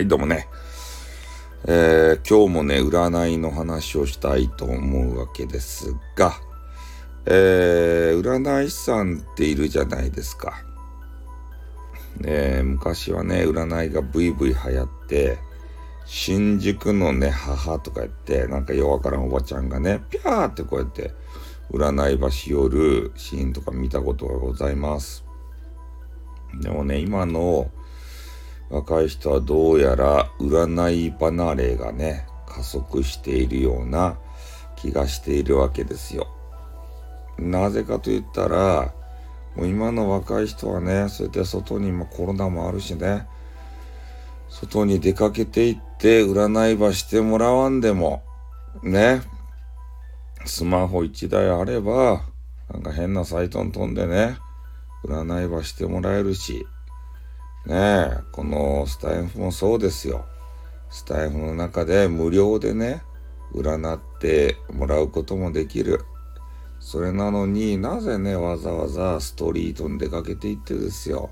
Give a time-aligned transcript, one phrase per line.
[0.00, 0.48] はい、どうもね。
[1.66, 6.32] えー、今日もね、占いの話をしたいと思うわけですが、
[7.26, 10.64] えー、占い師さんっているじゃないですか。
[12.16, 15.36] ね昔はね、占いがブイブイ流行って、
[16.06, 21.12] 新宿のね、母とか言って、なんかよわからんおばちゃんがね、ピャーってこうやって、
[21.70, 25.26] 占い場しよるシーンとか見たことがございます。
[26.58, 27.70] でもね、今の
[28.70, 34.16] 若い人はどうやら占い離れがね、加速しているような
[34.76, 36.28] 気がしているわけですよ。
[37.38, 38.94] なぜかと言ったら、
[39.56, 43.26] もう今の若い人はね、そうやって外に今コロナもあるしね、
[44.48, 48.22] 外に出かけていって占い場してもらわんでも、
[48.82, 49.22] ね、
[50.44, 52.22] スマホ1台あれば、
[52.72, 54.36] なんか変なサイトに飛んでね、
[55.04, 56.66] 占い場してもらえるし、
[57.66, 60.24] ねえ、このスタイフもそうですよ。
[60.88, 63.02] スタイフの中で無料でね、
[63.54, 66.04] 占ってもらうこともできる。
[66.80, 71.30] それなのになぜね、わざわざストリートに出かけていってですよ。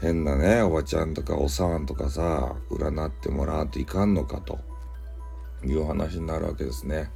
[0.00, 4.58] 変なね、おばちゃんとかおさんとかさ、占ってもらわんといかんのかと
[5.64, 7.10] いう話になるわけですね。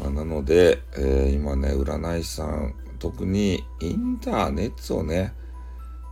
[0.00, 5.34] まあ、なので、えー、今ね、占い師さん、特にインターネットをね、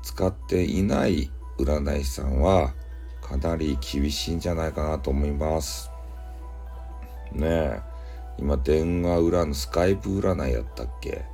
[0.03, 2.75] 使っていない占い師さんは
[3.21, 5.91] かなり厳しいんじゃないかなと思います。
[7.33, 7.81] ねえ、
[8.39, 11.25] 今電話占い、スカイプ占いやったっけ？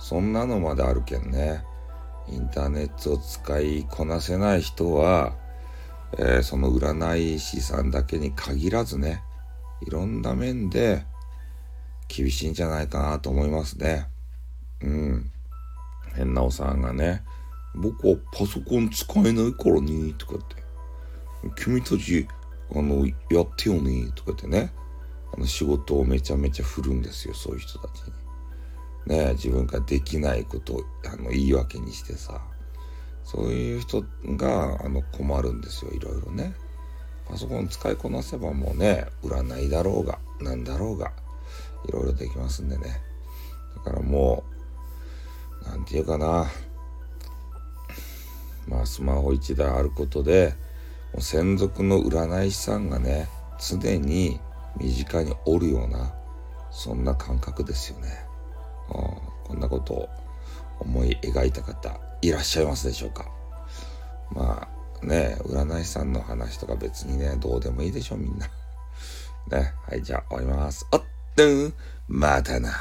[0.00, 1.64] そんなのまであるけんね。
[2.26, 5.36] インターネットを使いこなせない人は、
[6.18, 9.22] えー、その占い師さんだけに限らずね、
[9.82, 11.04] いろんな面で
[12.08, 14.08] 厳しいんじゃないかなと思いますね。
[14.80, 15.30] うん。
[16.14, 17.22] 変なおさんがね、
[17.74, 20.62] 僕はパソコン使えないからね、とかって。
[21.56, 22.26] 君たち、
[22.74, 24.72] あの、やってよね、とかってね。
[25.36, 28.12] あの、仕事をめちゃめちゃ振るんですよ、そういう人たちに。
[29.06, 32.40] ね自分ができないことを、あの、言い訳にしてさ。
[33.24, 34.02] そういう人
[34.36, 36.54] が、あの、困るんですよ、いろいろね。
[37.26, 41.12] パソコン使いこなせばもうね、占いだろうが、なんだろうが、
[41.88, 43.00] いろいろできますんでね。
[43.76, 44.44] だからも
[45.64, 46.46] う、なんていうかな。
[48.86, 50.54] スマホ1台あることで
[51.18, 53.28] 専属の占い師さんがね
[53.60, 54.40] 常に
[54.76, 56.12] 身近におるような
[56.70, 58.08] そんな感覚ですよね。
[58.88, 60.08] うん、こんなことを
[60.80, 63.30] 思い描いた方いらっしゃいますでしょうか
[64.32, 64.68] ま
[65.02, 68.48] あね占い師さんの話とか別にねどうでもいいでしょみんな。
[69.50, 70.86] ねはいじゃあ終わります。
[70.90, 71.02] おっ
[71.36, 71.42] と
[72.08, 72.72] またな。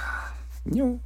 [0.66, 0.98] にょ